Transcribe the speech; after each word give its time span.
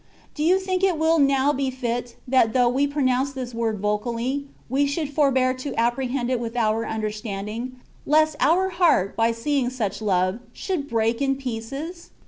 Do 0.33 0.41
you 0.41 0.57
think 0.59 0.83
it 0.83 0.97
will 0.97 1.19
now 1.19 1.53
be 1.53 1.69
fit, 1.69 2.15
that 2.27 2.53
though 2.53 2.67
we 2.67 2.87
pronounce 2.87 3.33
this 3.33 3.53
word 3.53 3.77
vocally, 3.77 4.47
we 4.67 4.87
should 4.87 5.13
forbear 5.13 5.53
to 5.53 5.75
apprehend 5.79 6.31
it 6.31 6.39
with 6.39 6.55
our 6.57 6.87
under 6.87 7.11
standing, 7.11 7.73
lest 8.07 8.35
our 8.39 8.69
heart, 8.69 9.15
by 9.15 9.31
seeing 9.31 9.69
siich 9.69 10.01
love, 10.01 10.39
should 10.55 10.89
break 10.89 11.21
in 11.21 11.35
pieces 11.35 12.09